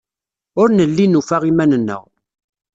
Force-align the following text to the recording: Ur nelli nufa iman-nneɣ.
Ur 0.61 0.69
nelli 0.71 1.05
nufa 1.07 1.37
iman-nneɣ. 1.49 2.03